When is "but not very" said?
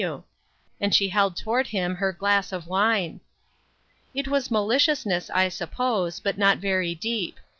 6.19-6.95